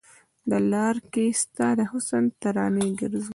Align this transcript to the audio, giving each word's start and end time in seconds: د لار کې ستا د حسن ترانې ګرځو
د 0.49 0.51
لار 0.71 0.95
کې 1.13 1.25
ستا 1.41 1.67
د 1.79 1.81
حسن 1.91 2.23
ترانې 2.41 2.87
ګرځو 2.99 3.29